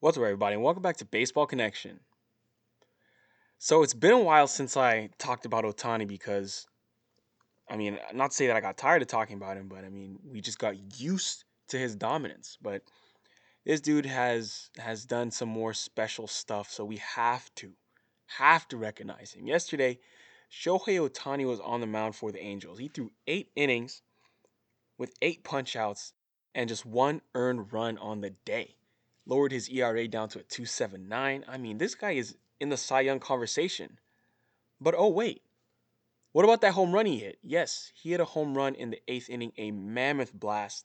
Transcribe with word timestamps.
What's 0.00 0.16
up, 0.16 0.22
everybody, 0.22 0.54
and 0.54 0.62
welcome 0.62 0.80
back 0.80 0.98
to 0.98 1.04
Baseball 1.04 1.44
Connection. 1.44 1.98
So 3.58 3.82
it's 3.82 3.94
been 3.94 4.12
a 4.12 4.22
while 4.22 4.46
since 4.46 4.76
I 4.76 5.10
talked 5.18 5.44
about 5.44 5.64
Ohtani 5.64 6.06
because, 6.06 6.68
I 7.68 7.76
mean, 7.76 7.98
not 8.14 8.30
to 8.30 8.36
say 8.36 8.46
that 8.46 8.54
I 8.54 8.60
got 8.60 8.76
tired 8.76 9.02
of 9.02 9.08
talking 9.08 9.34
about 9.34 9.56
him, 9.56 9.66
but 9.66 9.84
I 9.84 9.88
mean, 9.88 10.20
we 10.24 10.40
just 10.40 10.60
got 10.60 11.00
used 11.00 11.42
to 11.70 11.78
his 11.80 11.96
dominance. 11.96 12.56
But 12.62 12.82
this 13.66 13.80
dude 13.80 14.06
has 14.06 14.70
has 14.78 15.04
done 15.04 15.32
some 15.32 15.48
more 15.48 15.74
special 15.74 16.28
stuff, 16.28 16.70
so 16.70 16.84
we 16.84 16.98
have 16.98 17.52
to, 17.56 17.72
have 18.26 18.68
to 18.68 18.76
recognize 18.76 19.32
him. 19.32 19.48
Yesterday, 19.48 19.98
Shohei 20.48 21.08
Ohtani 21.08 21.44
was 21.44 21.58
on 21.58 21.80
the 21.80 21.88
mound 21.88 22.14
for 22.14 22.30
the 22.30 22.40
Angels. 22.40 22.78
He 22.78 22.86
threw 22.86 23.10
eight 23.26 23.50
innings 23.56 24.02
with 24.96 25.12
eight 25.22 25.42
punchouts 25.42 26.12
and 26.54 26.68
just 26.68 26.86
one 26.86 27.20
earned 27.34 27.72
run 27.72 27.98
on 27.98 28.20
the 28.20 28.30
day. 28.44 28.76
Lowered 29.28 29.52
his 29.52 29.68
ERA 29.68 30.08
down 30.08 30.28
to 30.30 30.40
a 30.40 30.42
279. 30.42 31.44
I 31.46 31.56
mean, 31.58 31.78
this 31.78 31.94
guy 31.94 32.12
is 32.12 32.36
in 32.58 32.70
the 32.70 32.76
Cy 32.76 33.02
Young 33.02 33.20
conversation. 33.20 34.00
But 34.80 34.94
oh, 34.96 35.08
wait. 35.08 35.42
What 36.32 36.44
about 36.44 36.60
that 36.62 36.72
home 36.72 36.92
run 36.92 37.06
he 37.06 37.18
hit? 37.18 37.38
Yes, 37.42 37.92
he 37.94 38.10
hit 38.10 38.20
a 38.20 38.24
home 38.24 38.56
run 38.56 38.74
in 38.74 38.90
the 38.90 39.00
eighth 39.06 39.30
inning, 39.30 39.52
a 39.56 39.70
mammoth 39.70 40.32
blast 40.32 40.84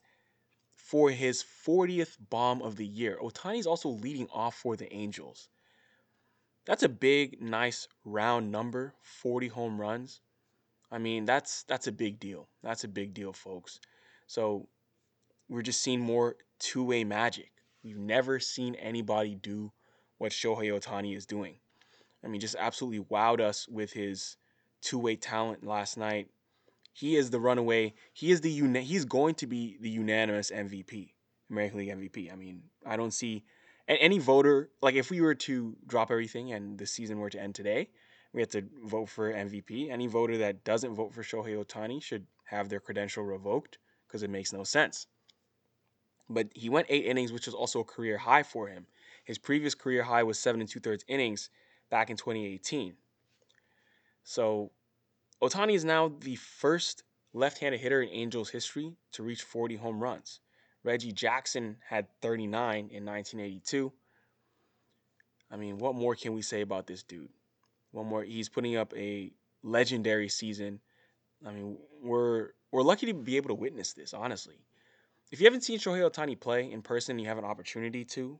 for 0.73 1.09
his 1.09 1.44
40th 1.44 2.18
bomb 2.30 2.62
of 2.62 2.76
the 2.76 2.85
year. 2.85 3.18
Ohtani's 3.21 3.66
also 3.66 3.90
leading 3.90 4.27
off 4.34 4.55
for 4.55 4.76
the 4.76 4.91
Angels. 4.94 5.48
That's 6.66 6.84
a 6.84 6.90
big, 6.90 7.41
nice 7.41 7.88
round 8.05 8.52
number, 8.52 8.94
40 9.02 9.48
home 9.48 9.80
runs. 9.80 10.21
I 10.91 10.98
mean, 10.98 11.26
that's 11.26 11.63
that's 11.63 11.88
a 11.88 11.91
big 11.91 12.20
deal. 12.20 12.48
That's 12.62 12.84
a 12.84 12.88
big 12.88 13.13
deal, 13.13 13.34
folks. 13.34 13.80
So 14.27 14.68
we're 15.49 15.63
just 15.63 15.82
seeing 15.82 15.99
more 15.99 16.35
two-way 16.60 17.04
magic. 17.04 17.52
We've 17.84 17.98
never 17.98 18.40
seen 18.40 18.76
anybody 18.76 19.36
do 19.36 19.72
what 20.18 20.32
Shohei 20.32 20.72
Ohtani 20.72 21.16
is 21.16 21.26
doing. 21.26 21.55
I 22.24 22.28
mean, 22.28 22.40
just 22.40 22.55
absolutely 22.58 23.05
wowed 23.12 23.41
us 23.41 23.68
with 23.68 23.91
his 23.91 24.38
two-way 24.82 25.16
talent 25.16 25.66
last 25.66 25.98
night. 25.98 26.30
He 26.94 27.16
is 27.16 27.30
the 27.30 27.40
runaway. 27.40 27.94
He 28.13 28.32
is 28.32 28.41
the 28.41 28.52
uni- 28.52 28.84
he's 28.84 29.05
going 29.05 29.35
to 29.35 29.48
be 29.48 29.77
the 29.82 29.90
unanimous 29.90 30.52
MVP, 30.52 31.13
American 31.49 31.80
League 31.80 31.90
MVP. 31.90 32.32
I 32.32 32.35
mean, 32.35 32.63
I 32.85 32.96
don't 32.96 33.13
see 33.13 33.44
any 33.88 34.20
voter 34.20 34.70
like 34.82 34.96
if 34.96 35.10
we 35.10 35.20
were 35.20 35.35
to 35.35 35.76
drop 35.85 36.12
everything 36.12 36.54
and 36.54 36.77
the 36.77 36.85
season 36.85 37.20
were 37.20 37.29
to 37.29 37.41
end 37.41 37.55
today, 37.55 37.90
we 38.32 38.41
have 38.41 38.50
to 38.50 38.63
vote 38.85 39.10
for 39.10 39.34
MVP. 39.34 39.90
Any 39.90 40.07
voter 40.07 40.38
that 40.38 40.63
doesn't 40.63 40.96
vote 40.96 41.13
for 41.13 41.24
Shohei 41.24 41.62
Ohtani 41.62 42.02
should 42.02 42.26
have 42.46 42.70
their 42.70 42.79
credential 42.79 43.24
revoked 43.24 43.77
because 44.07 44.24
it 44.24 44.29
makes 44.29 44.54
no 44.54 44.63
sense. 44.63 45.07
But 46.34 46.49
he 46.53 46.70
went 46.70 46.87
eight 46.89 47.05
innings, 47.05 47.31
which 47.31 47.45
was 47.45 47.55
also 47.55 47.81
a 47.81 47.85
career 47.85 48.17
high 48.17 48.43
for 48.43 48.67
him. 48.67 48.85
His 49.26 49.37
previous 49.37 49.76
career 49.76 50.03
high 50.03 50.23
was 50.23 50.39
seven 50.39 50.62
and 50.62 50.70
two 50.70 50.79
thirds 50.79 51.05
innings 51.07 51.49
back 51.89 52.09
in 52.09 52.17
2018. 52.17 52.95
So 54.23 54.71
Ohtani 55.41 55.73
is 55.73 55.85
now 55.85 56.11
the 56.20 56.35
first 56.35 57.04
left-handed 57.34 57.79
hitter 57.79 58.01
in 58.01 58.09
Angels 58.09 58.49
history 58.49 58.93
to 59.11 59.23
reach 59.23 59.43
40 59.43 59.76
home 59.76 59.99
runs. 59.99 60.39
Reggie 60.84 61.11
Jackson 61.11 61.77
had 61.87 62.07
39 62.21 62.89
in 62.91 63.05
1982. 63.05 63.91
I 65.51 65.56
mean, 65.56 65.78
what 65.78 65.95
more 65.95 66.16
can 66.16 66.34
we 66.34 66.41
say 66.41 66.61
about 66.61 66.88
this 66.88 67.03
dude? 67.03 67.29
One 67.91 68.07
more, 68.07 68.23
he's 68.23 68.50
putting 68.50 68.75
up 68.75 68.94
a 68.97 69.31
legendary 69.61 70.28
season. 70.28 70.79
I 71.45 71.51
mean, 71.51 71.78
we're 72.01 72.50
we're 72.72 72.81
lucky 72.81 73.06
to 73.07 73.13
be 73.13 73.38
able 73.38 73.50
to 73.50 73.53
witness 73.53 73.94
this, 73.94 74.13
honestly. 74.13 74.56
If 75.31 75.40
you 75.40 75.46
haven't 75.46 75.62
seen 75.62 75.79
Shohei 75.79 76.09
Ohtani 76.09 76.40
play 76.40 76.72
in 76.72 76.81
person, 76.81 77.18
you 77.19 77.28
have 77.28 77.38
an 77.38 77.46
opportunity 77.46 78.06
to. 78.06 78.40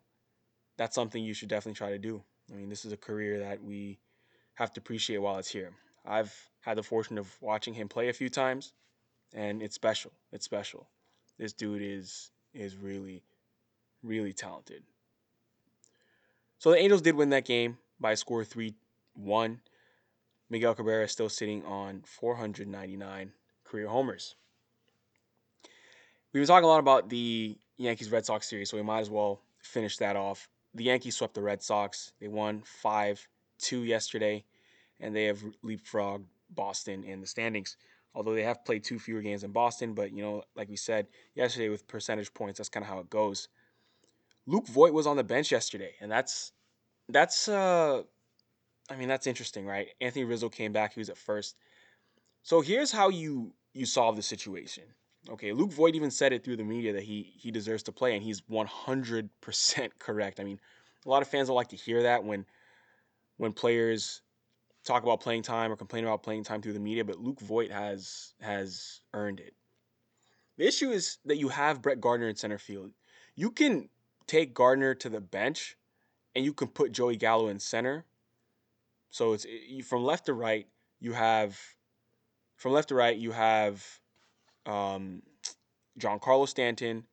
That's 0.78 0.96
something 0.96 1.24
you 1.24 1.34
should 1.34 1.50
definitely 1.50 1.78
try 1.78 1.92
to 1.92 2.00
do. 2.00 2.24
I 2.52 2.56
mean, 2.56 2.70
this 2.70 2.86
is 2.86 2.92
a 2.92 2.98
career 2.98 3.40
that 3.40 3.64
we 3.64 4.00
have 4.56 4.72
to 4.74 4.80
appreciate 4.80 5.18
while 5.18 5.38
it's 5.38 5.50
here. 5.50 5.72
I've 6.06 6.34
had 6.62 6.78
the 6.78 6.84
fortune 6.84 7.18
of 7.18 7.34
watching 7.42 7.74
him 7.74 7.88
play 7.88 8.10
a 8.10 8.14
few 8.14 8.30
times, 8.30 8.74
and 9.34 9.62
it's 9.62 9.76
special. 9.76 10.12
It's 10.32 10.46
special. 10.46 10.88
This 11.38 11.54
dude 11.54 11.82
is 11.82 12.32
is 12.54 12.78
really, 12.78 13.24
really 14.04 14.34
talented. 14.34 14.84
So 16.60 16.72
the 16.72 16.78
Angels 16.78 17.02
did 17.02 17.16
win 17.16 17.30
that 17.32 17.46
game 17.46 17.78
by 18.00 18.12
a 18.12 18.18
score 18.18 18.44
three 18.44 18.76
one. 19.16 19.62
Miguel 20.50 20.76
Cabrera 20.76 21.06
is 21.06 21.12
still 21.12 21.30
sitting 21.30 21.66
on 21.66 22.04
499 22.06 23.32
career 23.64 23.88
homers. 23.88 24.36
We've 26.34 26.42
been 26.42 26.48
talking 26.48 26.66
a 26.66 26.68
lot 26.68 26.80
about 26.80 27.10
the 27.10 27.56
Yankees 27.78 28.10
Red 28.12 28.26
Sox 28.26 28.50
series, 28.50 28.72
so 28.72 28.78
we 28.78 28.82
might 28.82 29.02
as 29.02 29.10
well 29.12 29.42
finish 29.60 29.98
that 29.98 30.16
off. 30.16 30.50
The 30.74 30.86
Yankees 30.86 31.16
swept 31.16 31.36
the 31.36 31.44
Red 31.44 31.62
Sox. 31.62 32.12
They 32.20 32.28
won 32.28 32.64
5 32.66 33.28
2 33.60 33.84
yesterday, 33.84 34.44
and 35.00 35.16
they 35.16 35.26
have 35.26 35.44
leapfrogged 35.64 36.26
Boston 36.50 37.04
in 37.04 37.22
the 37.22 37.28
standings. 37.28 37.78
Although 38.16 38.34
they 38.34 38.42
have 38.42 38.66
played 38.66 38.84
two 38.84 38.98
fewer 38.98 39.22
games 39.22 39.44
in 39.44 39.52
Boston, 39.52 39.94
but 39.94 40.12
you 40.12 40.24
know, 40.24 40.44
like 40.56 40.70
we 40.70 40.76
said 40.76 41.06
yesterday 41.36 41.70
with 41.70 41.88
percentage 41.88 42.34
points, 42.34 42.58
that's 42.58 42.70
kind 42.70 42.84
of 42.84 42.90
how 42.90 43.00
it 43.00 43.12
goes. 43.12 43.48
Luke 44.48 44.68
Voit 44.68 44.92
was 44.94 45.06
on 45.06 45.18
the 45.18 45.24
bench 45.24 45.52
yesterday, 45.52 45.94
and 46.02 46.12
that's 46.12 46.52
that's 47.10 47.48
uh 47.48 48.02
I 48.90 48.96
mean 48.96 49.08
that's 49.08 49.28
interesting, 49.28 49.68
right? 49.68 49.90
Anthony 50.02 50.26
Rizzo 50.26 50.50
came 50.50 50.72
back, 50.72 50.96
he 50.96 51.00
was 51.00 51.10
at 51.10 51.18
first. 51.18 51.58
So 52.42 52.62
here's 52.62 52.92
how 52.92 53.10
you 53.10 53.54
you 53.74 53.86
solve 53.86 54.16
the 54.16 54.24
situation. 54.24 54.84
Okay, 55.30 55.54
Luke 55.54 55.72
Voit 55.72 55.96
even 55.96 56.12
said 56.12 56.34
it 56.34 56.44
through 56.44 56.58
the 56.58 56.64
media 56.64 56.94
that 56.94 57.04
he 57.04 57.34
he 57.38 57.50
deserves 57.50 57.84
to 57.84 57.92
play, 57.92 58.14
and 58.14 58.24
he's 58.24 58.42
100% 58.42 59.90
correct. 60.00 60.40
I 60.40 60.44
mean, 60.44 60.60
a 61.06 61.10
lot 61.10 61.22
of 61.22 61.28
fans 61.28 61.48
don't 61.48 61.56
like 61.56 61.70
to 61.70 61.76
hear 61.76 62.04
that 62.04 62.24
when 62.24 62.46
when 63.38 63.54
players 63.54 64.22
talk 64.84 65.04
about 65.04 65.22
playing 65.22 65.42
time 65.42 65.72
or 65.72 65.78
complain 65.78 66.04
about 66.04 66.24
playing 66.24 66.44
time 66.44 66.62
through 66.62 66.74
the 66.74 66.80
media, 66.80 67.06
but 67.06 67.20
Luke 67.20 67.40
Voit 67.40 67.72
has 67.72 68.34
has 68.42 69.02
earned 69.14 69.40
it. 69.40 69.54
The 70.58 70.68
issue 70.68 70.92
is 70.92 71.18
that 71.26 71.38
you 71.38 71.50
have 71.50 71.82
Brett 71.82 72.02
Gardner 72.02 72.28
in 72.28 72.36
center 72.36 72.58
field. 72.58 72.92
You 73.36 73.50
can 73.50 73.90
take 74.28 74.54
Gardner 74.54 74.94
to 74.96 75.10
the 75.10 75.22
bench, 75.22 75.78
and 76.36 76.44
you 76.44 76.54
can 76.54 76.68
put 76.68 76.92
Joey 76.92 77.16
Gallo 77.16 77.48
in 77.48 77.60
center. 77.60 78.06
So 79.10 79.34
it's 79.34 79.48
from 79.88 80.04
left 80.04 80.26
to 80.26 80.34
right. 80.34 80.68
You 81.00 81.14
have 81.14 81.58
from 82.58 82.74
left 82.74 82.90
to 82.90 82.96
right. 82.96 83.18
You 83.18 83.32
have 83.32 84.02
um, 84.66 85.22
Giancarlo 86.00 86.48
Stanton, 86.48 87.06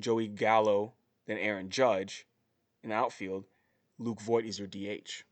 Joey 0.00 0.28
Gallo, 0.28 0.94
then 1.26 1.38
Aaron 1.38 1.70
Judge 1.70 2.26
in 2.82 2.90
the 2.90 2.96
outfield. 2.96 3.44
Luke 3.98 4.20
Voit 4.20 4.44
is 4.44 4.58
your 4.58 4.68
DH. 4.68 5.24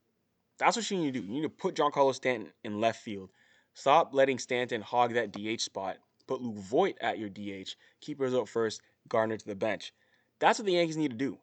That's 0.59 0.77
what 0.77 0.91
you 0.91 0.99
need 0.99 1.15
to 1.15 1.21
do. 1.21 1.27
You 1.27 1.33
need 1.33 1.43
to 1.43 1.49
put 1.49 1.77
Giancarlo 1.77 2.15
Stanton 2.15 2.53
in 2.65 2.81
left 2.81 3.03
field. 3.03 3.31
Stop 3.75 4.15
letting 4.15 4.39
Stanton 4.39 4.81
hog 4.81 5.15
that 5.15 5.33
DH 5.33 5.61
spot. 5.61 5.99
Put 6.27 6.41
Luke 6.41 6.57
Voit 6.57 6.97
at 7.01 7.19
your 7.19 7.29
DH. 7.29 7.77
Keep 8.01 8.21
at 8.21 8.49
first. 8.49 8.81
Gardner 9.09 9.37
to 9.37 9.47
the 9.47 9.55
bench. 9.55 9.93
That's 10.41 10.59
what 10.59 10.67
the 10.67 10.73
Yankees 10.73 10.97
need 10.97 11.11
to 11.11 11.17
do. 11.17 11.39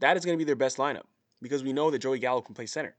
That 0.00 0.16
is 0.16 0.24
going 0.24 0.38
to 0.38 0.38
be 0.38 0.46
their 0.46 0.54
best 0.56 0.76
lineup 0.76 1.04
because 1.42 1.64
we 1.64 1.72
know 1.72 1.90
that 1.90 1.98
Joey 1.98 2.18
Gallo 2.18 2.40
can 2.40 2.54
play 2.54 2.66
center. 2.66 2.94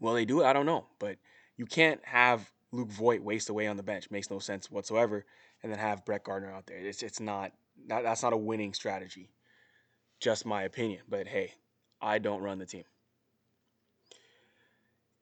Will 0.00 0.14
they 0.14 0.24
do 0.24 0.42
it? 0.42 0.46
I 0.46 0.52
don't 0.52 0.66
know. 0.66 0.86
But 0.98 1.16
you 1.56 1.66
can't 1.66 2.00
have 2.04 2.50
Luke 2.76 2.90
Voit 2.90 3.22
waste 3.22 3.48
away 3.48 3.66
on 3.66 3.76
the 3.76 3.82
bench. 3.82 4.10
Makes 4.10 4.30
no 4.30 4.38
sense 4.38 4.70
whatsoever. 4.70 5.24
And 5.62 5.72
then 5.72 5.78
have 5.78 6.04
Brett 6.04 6.24
Gardner 6.24 6.52
out 6.52 6.66
there. 6.66 6.78
It's 6.78 7.02
it's 7.02 7.20
not 7.20 7.52
that, 7.88 8.02
that's 8.02 8.22
not 8.22 8.32
a 8.32 8.36
winning 8.36 8.74
strategy. 8.74 9.30
Just 10.20 10.46
my 10.46 10.62
opinion. 10.62 11.00
But 11.08 11.26
hey, 11.26 11.52
I 12.00 12.18
don't 12.18 12.42
run 12.42 12.58
the 12.58 12.66
team. 12.66 12.84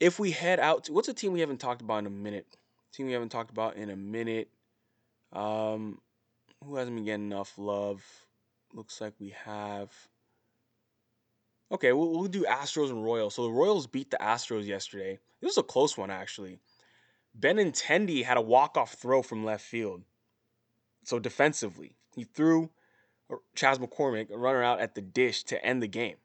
If 0.00 0.18
we 0.18 0.32
head 0.32 0.60
out 0.60 0.84
to 0.84 0.92
what's 0.92 1.08
a 1.08 1.14
team 1.14 1.32
we 1.32 1.40
haven't 1.40 1.60
talked 1.60 1.82
about 1.82 1.98
in 1.98 2.06
a 2.06 2.10
minute? 2.10 2.46
Team 2.92 3.06
we 3.06 3.12
haven't 3.12 3.30
talked 3.30 3.50
about 3.50 3.76
in 3.76 3.90
a 3.90 3.96
minute. 3.96 4.48
Um, 5.32 6.00
who 6.64 6.76
hasn't 6.76 6.96
been 6.96 7.04
getting 7.04 7.26
enough 7.26 7.52
love? 7.56 8.04
Looks 8.72 9.00
like 9.00 9.14
we 9.18 9.34
have. 9.44 9.90
Okay, 11.72 11.92
we'll, 11.92 12.10
we'll 12.10 12.28
do 12.28 12.44
Astros 12.44 12.90
and 12.90 13.04
Royals. 13.04 13.34
So 13.34 13.44
the 13.44 13.50
Royals 13.50 13.86
beat 13.86 14.10
the 14.10 14.18
Astros 14.18 14.66
yesterday. 14.66 15.18
This 15.40 15.56
was 15.56 15.58
a 15.58 15.62
close 15.62 15.96
one, 15.96 16.10
actually. 16.10 16.58
Benintendi 17.38 18.24
had 18.24 18.36
a 18.36 18.42
walk-off 18.42 18.94
throw 18.94 19.22
from 19.22 19.44
left 19.44 19.64
field. 19.64 20.02
So 21.04 21.18
defensively, 21.18 21.96
he 22.14 22.24
threw 22.24 22.70
uh, 23.30 23.36
Chas 23.54 23.78
McCormick, 23.78 24.30
a 24.30 24.38
runner 24.38 24.62
out 24.62 24.80
at 24.80 24.94
the 24.94 25.02
dish 25.02 25.44
to 25.44 25.64
end 25.64 25.82
the 25.82 25.88
game. 25.88 26.16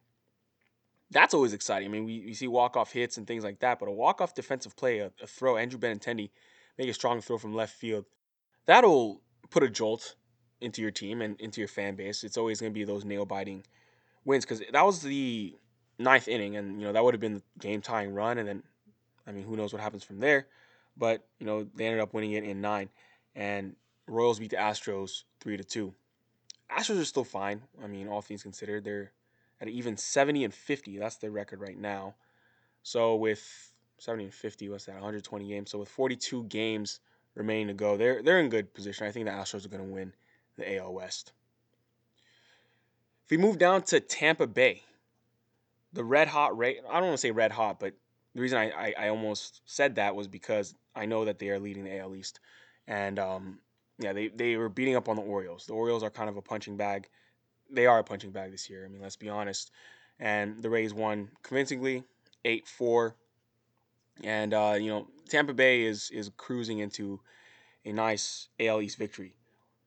That's 1.12 1.34
always 1.34 1.54
exciting. 1.54 1.88
I 1.88 1.92
mean, 1.92 2.06
we, 2.06 2.24
we 2.26 2.34
see 2.34 2.48
walk-off 2.48 2.92
hits 2.92 3.18
and 3.18 3.26
things 3.26 3.44
like 3.44 3.60
that, 3.60 3.80
but 3.80 3.90
a 3.90 3.92
walk-off 3.92 4.36
defensive 4.36 4.76
play, 4.76 5.00
a, 5.00 5.12
a 5.22 5.28
throw, 5.28 5.58
Andrew 5.58 5.80
Benintendi 5.80 6.30
make 6.78 6.90
a 6.90 6.94
strong 6.94 7.20
throw 7.20 7.38
from 7.38 7.56
left 7.56 7.74
field, 7.74 8.06
that'll 8.66 9.22
put 9.50 9.64
a 9.64 9.70
jolt 9.70 10.16
into 10.62 10.82
your 10.82 10.92
team 10.92 11.22
and 11.22 11.40
into 11.42 11.60
your 11.60 11.68
fan 11.68 11.96
base. 11.96 12.24
It's 12.24 12.38
always 12.38 12.62
going 12.62 12.72
to 12.72 12.78
be 12.78 12.84
those 12.84 13.06
nail-biting 13.06 13.64
wins 14.24 14.46
because 14.46 14.62
that 14.72 14.86
was 14.86 15.02
the 15.02 15.56
ninth 15.98 16.28
inning, 16.28 16.56
and 16.56 16.80
you 16.80 16.86
know 16.86 16.94
that 16.94 17.04
would 17.04 17.14
have 17.14 17.22
been 17.22 17.36
the 17.36 17.44
game-tying 17.60 18.14
run, 18.14 18.38
and 18.38 18.48
then 18.48 18.64
I 19.28 19.32
mean, 19.32 19.44
who 19.44 19.56
knows 19.56 19.74
what 19.74 19.82
happens 19.82 20.04
from 20.04 20.20
there? 20.20 20.48
But 21.00 21.26
you 21.40 21.46
know 21.48 21.64
they 21.64 21.86
ended 21.86 22.02
up 22.02 22.14
winning 22.14 22.34
it 22.34 22.44
in 22.44 22.62
nine, 22.62 22.90
and 23.36 23.76
Royals 24.06 24.40
beat 24.40 24.52
the 24.52 24.58
Astros 24.58 25.24
three 25.40 25.58
to 25.58 25.64
two. 25.64 25.94
Astros 26.70 27.02
are 27.02 27.06
still 27.06 27.24
fine. 27.24 27.62
I 27.84 27.88
mean, 27.88 28.08
all 28.08 28.22
things 28.22 28.44
considered, 28.44 28.84
they're 28.84 29.12
at 29.60 29.68
even 29.68 29.98
70 29.98 30.44
and 30.44 30.54
50. 30.54 31.00
That's 31.00 31.16
their 31.16 31.32
record 31.32 31.62
right 31.62 31.78
now. 31.78 32.14
So 32.84 33.16
with 33.16 33.72
70 33.98 34.26
and 34.26 34.34
50, 34.34 34.70
what's 34.70 34.86
that? 34.86 34.94
120 34.94 35.48
games. 35.48 35.72
So 35.72 35.80
with 35.80 35.90
42 35.90 36.44
games 36.44 37.00
remaining 37.34 37.68
to 37.68 37.74
go, 37.74 37.98
they're 37.98 38.22
they're 38.22 38.40
in 38.40 38.50
good 38.50 38.74
position. 38.74 39.08
I 39.08 39.12
think 39.12 39.26
the 39.26 39.32
Astros 39.32 39.66
are 39.66 39.70
going 39.70 39.88
to 39.88 39.94
win 39.94 40.14
the 40.58 40.78
AL 40.78 40.94
West. 40.94 41.32
If 43.26 43.32
we 43.32 43.38
move 43.38 43.58
down 43.58 43.84
to 43.84 44.00
Tampa 44.00 44.48
Bay, 44.48 44.84
the 45.94 46.04
red 46.04 46.28
hot 46.28 46.58
rate. 46.58 46.80
I 46.88 46.94
don't 46.94 47.10
want 47.10 47.14
to 47.14 47.18
say 47.18 47.32
red 47.32 47.52
hot, 47.52 47.80
but 47.80 47.94
the 48.36 48.42
reason 48.42 48.58
I, 48.58 48.70
I, 48.70 48.94
I 49.06 49.10
almost 49.10 49.62
said 49.66 49.96
that 49.96 50.16
was 50.16 50.28
because 50.28 50.76
I 50.96 51.06
know 51.06 51.26
that 51.26 51.40
they 51.40 51.50
are 51.50 51.60
leading 51.60 51.84
the 51.84 51.98
AL 52.00 52.16
East, 52.16 52.40
and 52.88 53.20
um, 53.20 53.60
yeah, 54.00 54.14
they 54.14 54.30
they 54.30 54.56
were 54.58 54.70
beating 54.70 54.96
up 54.96 55.10
on 55.10 55.16
the 55.16 55.22
Orioles. 55.22 55.66
The 55.66 55.74
Orioles 55.74 56.04
are 56.04 56.10
kind 56.10 56.30
of 56.30 56.38
a 56.38 56.42
punching 56.42 56.78
bag. 56.78 57.08
They 57.70 57.86
are 57.86 58.00
a 58.00 58.04
punching 58.04 58.32
bag 58.32 58.52
this 58.52 58.70
year. 58.70 58.86
I 58.86 58.90
mean, 58.90 59.02
let's 59.02 59.16
be 59.16 59.30
honest. 59.30 59.72
And 60.20 60.62
the 60.62 60.70
Rays 60.70 60.94
won 60.94 61.30
convincingly, 61.44 62.04
eight 62.46 62.68
four. 62.68 63.16
And 64.24 64.54
uh, 64.54 64.78
you 64.80 64.90
know, 64.90 65.08
Tampa 65.30 65.54
Bay 65.54 65.84
is 65.84 66.10
is 66.12 66.32
cruising 66.38 66.80
into 66.80 67.20
a 67.86 67.92
nice 67.92 68.50
AL 68.60 68.82
East 68.82 68.98
victory. 68.98 69.34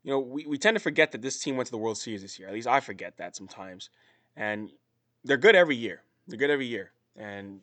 You 0.03 0.13
know, 0.13 0.19
we, 0.19 0.47
we 0.47 0.59
tend 0.59 0.75
to 0.75 0.81
forget 0.81 1.13
that 1.13 1.23
this 1.23 1.39
team 1.39 1.57
went 1.57 1.67
to 1.67 1.71
the 1.71 1.79
World 1.79 1.99
Series 1.99 2.23
this 2.23 2.39
year. 2.39 2.49
At 2.49 2.55
least 2.55 2.67
I 2.67 2.81
forget 2.81 3.19
that 3.19 3.37
sometimes. 3.37 3.91
And 4.37 4.71
they're 5.25 5.37
good 5.37 5.55
every 5.55 5.77
year. 5.77 6.03
They're 6.27 6.39
good 6.39 6.51
every 6.51 6.67
year. 6.67 6.91
And 7.17 7.61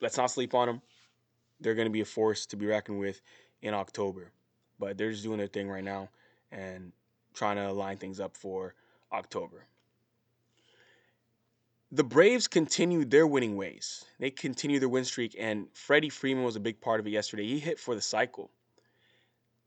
let's 0.00 0.16
not 0.16 0.30
sleep 0.30 0.54
on 0.54 0.68
them. 0.68 0.82
They're 1.60 1.74
going 1.74 1.86
to 1.86 1.92
be 1.92 2.00
a 2.00 2.06
force 2.06 2.46
to 2.46 2.56
be 2.56 2.66
reckoned 2.66 2.98
with 2.98 3.20
in 3.62 3.74
October. 3.74 4.32
But 4.78 4.98
they're 4.98 5.10
just 5.10 5.24
doing 5.24 5.38
their 5.38 5.46
thing 5.46 5.68
right 5.68 5.84
now 5.84 6.10
and 6.52 6.92
trying 7.34 7.56
to 7.56 7.72
line 7.72 7.96
things 7.96 8.20
up 8.20 8.36
for 8.36 8.74
October. 9.12 9.66
The 11.92 12.04
Braves 12.04 12.48
continued 12.48 13.10
their 13.10 13.26
winning 13.26 13.56
ways. 13.56 14.04
They 14.18 14.30
continued 14.30 14.82
their 14.82 14.88
win 14.88 15.04
streak, 15.04 15.36
and 15.38 15.68
Freddie 15.72 16.08
Freeman 16.08 16.44
was 16.44 16.56
a 16.56 16.60
big 16.60 16.80
part 16.80 16.98
of 16.98 17.06
it 17.06 17.10
yesterday. 17.10 17.46
He 17.46 17.58
hit 17.60 17.78
for 17.78 17.94
the 17.94 18.00
cycle. 18.00 18.50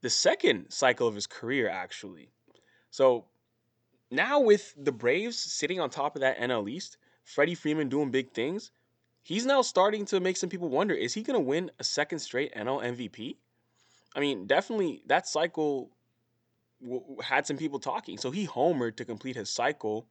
The 0.01 0.09
second 0.09 0.69
cycle 0.69 1.07
of 1.07 1.15
his 1.15 1.27
career, 1.27 1.69
actually. 1.69 2.30
So 2.91 3.25
now 4.12 4.41
with 4.41 4.74
the 4.77 4.91
Braves 4.91 5.38
sitting 5.38 5.80
on 5.80 5.89
top 5.89 6.15
of 6.15 6.21
that 6.21 6.38
NL 6.39 6.69
East, 6.69 6.97
Freddie 7.24 7.56
Freeman 7.56 7.89
doing 7.89 8.12
big 8.12 8.31
things, 8.31 8.71
he's 9.24 9.45
now 9.45 9.62
starting 9.62 10.06
to 10.06 10.19
make 10.19 10.38
some 10.38 10.50
people 10.50 10.69
wonder 10.69 10.94
is 10.94 11.13
he 11.13 11.21
going 11.21 11.39
to 11.39 11.45
win 11.45 11.71
a 11.80 11.83
second 11.83 12.19
straight 12.19 12.54
NL 12.56 12.83
MVP? 12.83 13.36
I 14.16 14.19
mean, 14.19 14.48
definitely 14.48 15.04
that 15.07 15.27
cycle 15.27 15.92
w- 16.81 17.18
had 17.21 17.45
some 17.45 17.57
people 17.57 17.80
talking. 17.80 18.18
So 18.18 18.31
he 18.31 18.48
homered 18.48 18.98
to 18.98 19.06
complete 19.06 19.36
his 19.36 19.50
cycle. 19.50 20.07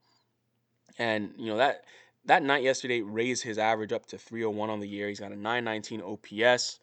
And, 0.99 1.32
you 1.37 1.46
know, 1.46 1.56
that 1.56 1.84
that 2.25 2.43
night 2.43 2.62
yesterday 2.62 3.00
raised 3.02 3.43
his 3.43 3.58
average 3.58 3.93
up 3.93 4.06
to 4.06 4.19
301 4.19 4.70
on 4.70 4.81
the 4.81 4.88
year. 4.88 5.08
He's 5.08 5.20
got 5.20 5.32
a 5.32 5.37
919 5.37 6.02
OPS. 6.02 6.78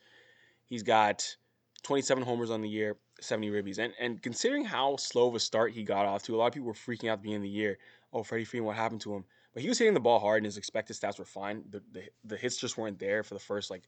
He's 0.66 0.83
got 0.83 1.36
27 1.83 2.24
homers 2.24 2.50
on 2.50 2.62
the 2.62 2.69
year, 2.69 2.98
70 3.21 3.50
ribbies. 3.51 3.80
And 3.80 3.94
and 4.00 4.21
considering 4.21 4.66
how 4.66 4.95
slow 4.98 5.28
of 5.28 5.36
a 5.36 5.39
start 5.39 5.71
he 5.71 5.83
got 5.83 6.06
off 6.06 6.24
to, 6.24 6.36
a 6.36 6.38
lot 6.38 6.48
of 6.48 6.54
people 6.54 6.68
were 6.68 6.74
freaking 6.74 7.10
out 7.10 7.13
at 7.13 7.19
the 7.19 7.24
beginning 7.24 7.38
of 7.38 7.44
the 7.44 7.50
year. 7.50 7.78
Oh, 8.12 8.24
Freddie 8.24 8.45
Freeman, 8.45 8.68
what 8.68 8.75
happened 8.75 9.01
to 9.01 9.13
him? 9.13 9.25
But 9.56 9.63
he 9.63 9.69
was 9.69 9.80
hitting 9.80 9.94
the 9.94 10.02
ball 10.02 10.19
hard 10.19 10.40
and 10.40 10.46
his 10.46 10.57
expected 10.57 10.98
stats 10.98 11.18
were 11.18 11.25
fine. 11.25 11.63
The, 11.69 11.81
the, 11.94 12.04
the 12.25 12.38
hits 12.38 12.57
just 12.57 12.78
weren't 12.78 13.00
there 13.00 13.24
for 13.24 13.36
the 13.36 13.40
first 13.40 13.72
like 13.72 13.84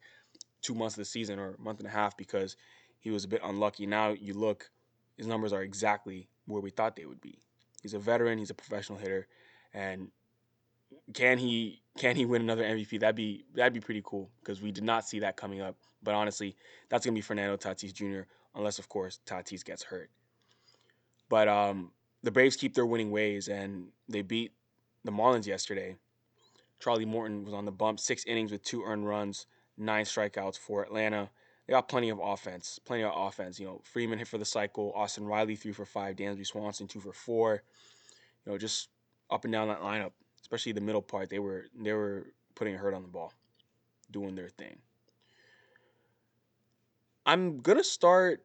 two 0.62 0.74
months 0.74 0.96
of 0.96 1.00
the 1.00 1.06
season 1.06 1.40
or 1.40 1.56
month 1.60 1.80
and 1.80 1.88
a 1.88 1.92
half 1.92 2.16
because 2.16 2.56
he 3.00 3.12
was 3.12 3.26
a 3.26 3.28
bit 3.28 3.42
unlucky. 3.44 3.86
Now 3.86 4.12
you 4.12 4.34
look, 4.34 4.72
his 5.18 5.28
numbers 5.28 5.52
are 5.52 5.62
exactly 5.62 6.30
where 6.46 6.62
we 6.62 6.70
thought 6.70 6.96
they 6.96 7.06
would 7.06 7.20
be. 7.20 7.38
He's 7.82 7.94
a 7.94 8.00
veteran, 8.00 8.40
he's 8.40 8.50
a 8.50 8.54
professional 8.54 8.98
hitter, 8.98 9.28
and 9.74 10.10
can 11.14 11.38
he 11.38 11.82
can 11.98 12.16
he 12.16 12.24
win 12.26 12.42
another 12.42 12.64
MVP? 12.64 13.02
That'd 13.02 13.18
be 13.18 13.44
that'd 13.54 13.74
be 13.74 13.82
pretty 13.82 14.02
cool 14.06 14.30
because 14.40 14.62
we 14.62 14.72
did 14.72 14.86
not 14.86 15.06
see 15.06 15.20
that 15.20 15.36
coming 15.36 15.60
up. 15.60 15.76
But 16.02 16.16
honestly, 16.16 16.56
that's 16.88 17.06
gonna 17.06 17.16
be 17.16 17.22
Fernando 17.22 17.58
Tatis 17.58 17.94
Jr. 17.94 18.22
unless 18.56 18.80
of 18.80 18.88
course 18.88 19.20
Tatis 19.26 19.66
gets 19.66 19.84
hurt. 19.84 20.10
But 21.28 21.50
um, 21.50 21.92
the 22.24 22.32
Braves 22.32 22.56
keep 22.56 22.74
their 22.74 22.86
winning 22.86 23.12
ways 23.12 23.50
and 23.50 23.90
they 24.08 24.22
beat 24.22 24.54
the 25.08 25.12
Marlins 25.12 25.48
yesterday. 25.48 25.96
Charlie 26.80 27.06
Morton 27.06 27.44
was 27.44 27.54
on 27.54 27.66
the 27.66 27.72
bump, 27.72 28.00
six 28.00 28.24
innings 28.26 28.52
with 28.52 28.64
two 28.64 28.84
earned 28.84 29.08
runs, 29.08 29.48
nine 29.78 30.06
strikeouts 30.06 30.60
for 30.60 30.84
Atlanta. 30.84 31.30
They 31.66 31.72
got 31.72 31.88
plenty 31.88 32.10
of 32.10 32.20
offense, 32.22 32.80
plenty 32.86 33.04
of 33.04 33.14
offense. 33.16 33.60
You 33.60 33.66
know, 33.66 33.82
Freeman 33.84 34.20
hit 34.20 34.28
for 34.28 34.38
the 34.38 34.46
cycle, 34.46 34.94
Austin 34.96 35.26
Riley 35.26 35.56
three 35.56 35.72
for 35.72 35.86
five, 35.86 36.18
Dansby 36.18 36.46
Swanson 36.46 36.88
two 36.88 37.00
for 37.00 37.14
four. 37.14 37.64
You 38.46 38.52
know, 38.52 38.58
just 38.58 38.90
up 39.32 39.44
and 39.46 39.52
down 39.52 39.70
that 39.70 39.82
lineup, 39.82 40.12
especially 40.42 40.74
the 40.74 40.82
middle 40.82 41.02
part. 41.02 41.30
They 41.30 41.40
were 41.40 41.66
they 41.76 41.94
were 41.94 42.28
putting 42.56 42.76
a 42.76 42.78
hurt 42.78 42.94
on 42.94 43.02
the 43.02 43.08
ball, 43.08 43.34
doing 44.12 44.36
their 44.36 44.50
thing. 44.50 44.78
I'm 47.26 47.60
gonna 47.60 47.84
start 47.84 48.44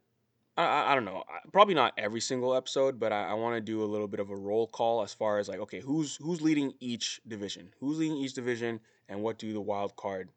I, 0.56 0.93
I 0.93 0.94
don't 0.94 1.04
know. 1.04 1.25
Probably 1.52 1.75
not 1.75 1.94
every 1.96 2.20
single 2.20 2.54
episode, 2.54 3.00
but 3.00 3.12
I, 3.12 3.31
I 3.31 3.34
want 3.34 3.56
to 3.56 3.60
do 3.60 3.82
a 3.82 3.87
little 3.87 4.08
bit 4.08 4.20
of 4.20 4.31
a 4.31 4.37
roll 4.37 4.66
call 4.66 5.02
as 5.02 5.14
far 5.14 5.38
as 5.38 5.49
like, 5.49 5.60
okay, 5.60 5.81
who's 5.81 6.16
who's 6.16 6.43
leading 6.43 6.75
each 6.81 7.20
division? 7.26 7.72
Who's 7.81 7.99
leading 7.99 8.19
each 8.19 8.34
division, 8.34 8.81
and 9.08 9.22
what 9.22 9.38
do 9.38 9.52
the 9.52 9.60
wild 9.60 9.96
card 9.96 10.28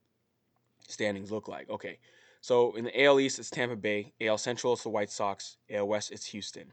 standings 0.87 1.31
look 1.31 1.47
like? 1.47 1.69
Okay, 1.69 1.99
so 2.39 2.75
in 2.75 2.85
the 2.85 3.03
AL 3.03 3.19
East, 3.19 3.39
it's 3.39 3.49
Tampa 3.49 3.75
Bay. 3.75 4.13
AL 4.21 4.37
Central, 4.37 4.73
it's 4.73 4.83
the 4.83 4.89
White 4.89 5.09
Sox. 5.09 5.57
AL 5.69 5.87
West, 5.87 6.11
it's 6.11 6.27
Houston. 6.27 6.71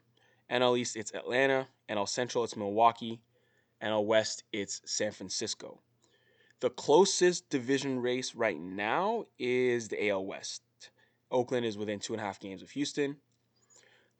NL 0.51 0.79
East, 0.79 0.97
it's 0.97 1.15
Atlanta. 1.15 1.67
NL 1.91 2.09
Central, 2.09 2.45
it's 2.45 2.57
Milwaukee. 2.57 3.23
NL 3.83 4.05
West, 4.05 4.45
it's 4.53 4.83
San 4.85 5.11
Francisco. 5.11 5.81
The 6.61 6.71
closest 6.71 7.49
division 7.51 8.01
race 8.01 8.37
right 8.37 8.61
now 8.61 9.25
is 9.39 9.89
the 9.89 10.11
AL 10.11 10.27
West. 10.27 10.63
Oakland 11.31 11.67
is 11.67 11.77
within 11.77 11.99
two 11.99 12.13
and 12.13 12.21
a 12.21 12.25
half 12.25 12.39
games 12.39 12.63
of 12.63 12.71
Houston. 12.71 13.17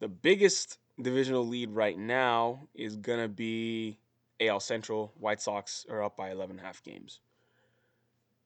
The 0.03 0.09
biggest 0.09 0.79
divisional 1.01 1.47
lead 1.47 1.71
right 1.71 1.97
now 1.97 2.67
is 2.75 2.97
going 2.97 3.21
to 3.21 3.29
be 3.29 4.01
AL 4.41 4.59
Central. 4.59 5.13
White 5.17 5.41
Sox 5.41 5.87
are 5.89 6.03
up 6.03 6.17
by 6.17 6.33
11 6.33 6.57
and 6.57 6.61
a 6.61 6.67
half 6.67 6.83
games. 6.83 7.21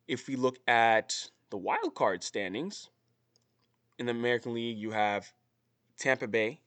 If 0.06 0.28
we 0.28 0.36
look 0.36 0.58
at 0.68 1.30
the 1.48 1.56
wild 1.56 1.94
card 1.94 2.22
standings 2.22 2.90
in 3.98 4.04
the 4.04 4.12
American 4.12 4.52
League, 4.52 4.76
you 4.76 4.90
have 4.90 5.32
Tampa 5.98 6.28
Bay. 6.28 6.60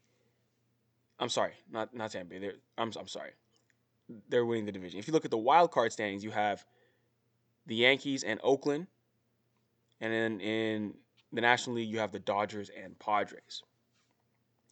I'm 1.20 1.30
sorry, 1.30 1.54
not 1.72 1.94
not 1.94 2.12
Tampa 2.12 2.32
Bay. 2.32 2.40
They're, 2.40 2.56
I'm 2.76 2.92
I'm 3.00 3.08
sorry. 3.08 3.34
They're 4.28 4.44
winning 4.44 4.66
the 4.66 4.72
division. 4.72 4.98
If 4.98 5.08
you 5.08 5.14
look 5.14 5.24
at 5.24 5.30
the 5.30 5.38
wild 5.38 5.70
card 5.70 5.94
standings, 5.94 6.24
you 6.24 6.32
have 6.32 6.66
the 7.68 7.76
Yankees 7.76 8.24
and 8.24 8.40
Oakland. 8.42 8.88
And 10.02 10.12
then 10.12 10.42
in 10.42 10.96
the 11.32 11.42
National 11.42 11.76
League, 11.76 11.90
you 11.90 12.00
have 12.00 12.12
the 12.12 12.18
Dodgers 12.18 12.72
and 12.76 12.98
Padres. 12.98 13.62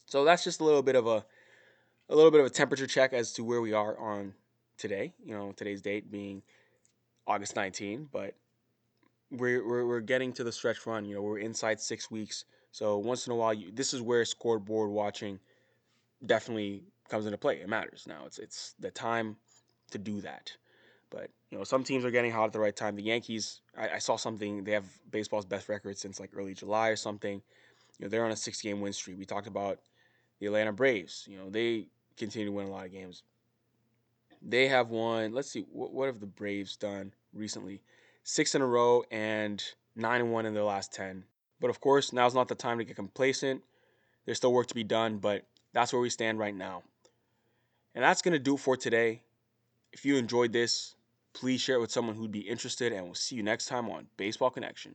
So 0.08 0.24
that's 0.24 0.42
just 0.42 0.60
a 0.60 0.64
little 0.64 0.82
bit 0.82 0.96
of 0.96 1.06
a 1.06 1.22
a 2.08 2.16
little 2.16 2.30
bit 2.30 2.40
of 2.40 2.46
a 2.46 2.50
temperature 2.50 2.86
check 2.86 3.12
as 3.12 3.32
to 3.34 3.44
where 3.44 3.60
we 3.60 3.74
are 3.74 3.98
on 3.98 4.32
today. 4.78 5.12
You 5.22 5.34
know, 5.34 5.52
today's 5.52 5.82
date 5.82 6.10
being 6.10 6.42
August 7.26 7.54
19, 7.54 8.08
but 8.10 8.34
we're, 9.30 9.68
we're, 9.68 9.86
we're 9.86 10.00
getting 10.00 10.32
to 10.32 10.44
the 10.44 10.50
stretch 10.50 10.86
run. 10.86 11.04
You 11.04 11.16
know, 11.16 11.20
we're 11.20 11.40
inside 11.40 11.78
six 11.78 12.10
weeks. 12.10 12.46
So 12.72 12.96
once 12.96 13.26
in 13.26 13.34
a 13.34 13.36
while, 13.36 13.52
you, 13.52 13.70
this 13.70 13.92
is 13.92 14.00
where 14.00 14.24
scoreboard 14.24 14.88
watching 14.88 15.38
definitely 16.24 16.84
comes 17.10 17.26
into 17.26 17.36
play. 17.36 17.56
It 17.56 17.68
matters 17.68 18.06
now. 18.08 18.22
It's 18.24 18.38
it's 18.38 18.74
the 18.80 18.90
time 18.90 19.36
to 19.90 19.98
do 19.98 20.22
that. 20.22 20.50
But 21.10 21.28
you 21.50 21.58
know, 21.58 21.64
some 21.64 21.84
teams 21.84 22.06
are 22.06 22.10
getting 22.10 22.32
hot 22.32 22.46
at 22.46 22.52
the 22.54 22.60
right 22.60 22.74
time. 22.74 22.96
The 22.96 23.02
Yankees, 23.02 23.60
I, 23.76 23.90
I 23.90 23.98
saw 23.98 24.16
something. 24.16 24.64
They 24.64 24.72
have 24.72 24.86
baseball's 25.10 25.44
best 25.44 25.68
record 25.68 25.98
since 25.98 26.18
like 26.18 26.30
early 26.34 26.54
July 26.54 26.88
or 26.88 26.96
something. 26.96 27.42
You 27.98 28.06
know, 28.06 28.08
they're 28.08 28.24
on 28.24 28.30
a 28.30 28.36
six-game 28.36 28.80
win 28.80 28.94
streak. 28.94 29.18
We 29.18 29.26
talked 29.26 29.48
about 29.48 29.80
the 30.38 30.46
Atlanta 30.46 30.72
Braves. 30.72 31.26
You 31.28 31.38
know, 31.38 31.50
they 31.50 31.88
continue 32.16 32.46
to 32.46 32.52
win 32.52 32.66
a 32.66 32.70
lot 32.70 32.86
of 32.86 32.92
games. 32.92 33.22
They 34.40 34.68
have 34.68 34.90
won. 34.90 35.32
Let's 35.32 35.50
see, 35.50 35.66
what, 35.72 35.92
what 35.92 36.06
have 36.06 36.20
the 36.20 36.26
Braves 36.26 36.76
done 36.76 37.12
recently? 37.32 37.82
Six 38.22 38.54
in 38.54 38.62
a 38.62 38.66
row 38.66 39.04
and 39.10 39.62
nine 39.96 40.20
and 40.20 40.32
one 40.32 40.46
in 40.46 40.54
their 40.54 40.64
last 40.64 40.92
ten. 40.92 41.24
But 41.60 41.70
of 41.70 41.80
course, 41.80 42.12
now's 42.12 42.34
not 42.34 42.48
the 42.48 42.54
time 42.54 42.78
to 42.78 42.84
get 42.84 42.96
complacent. 42.96 43.62
There's 44.24 44.36
still 44.36 44.52
work 44.52 44.68
to 44.68 44.74
be 44.74 44.84
done, 44.84 45.18
but 45.18 45.44
that's 45.72 45.92
where 45.92 46.02
we 46.02 46.10
stand 46.10 46.38
right 46.38 46.54
now. 46.54 46.82
And 47.94 48.04
that's 48.04 48.22
gonna 48.22 48.38
do 48.38 48.54
it 48.54 48.60
for 48.60 48.76
today. 48.76 49.22
If 49.92 50.04
you 50.04 50.16
enjoyed 50.16 50.52
this, 50.52 50.94
please 51.32 51.60
share 51.60 51.76
it 51.76 51.80
with 51.80 51.90
someone 51.90 52.14
who'd 52.14 52.30
be 52.30 52.40
interested, 52.40 52.92
and 52.92 53.04
we'll 53.04 53.14
see 53.14 53.34
you 53.36 53.42
next 53.42 53.66
time 53.66 53.88
on 53.88 54.06
Baseball 54.16 54.50
Connection. 54.50 54.94